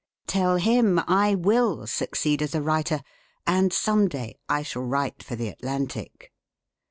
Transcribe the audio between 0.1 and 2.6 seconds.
"Tell him I will succeed as